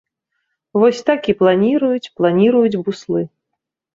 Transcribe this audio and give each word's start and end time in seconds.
Вось 0.83 1.01
так 1.09 1.21
і 1.33 1.35
планіруюць, 1.41 2.11
планіруюць 2.21 2.79
буслы. 2.87 3.21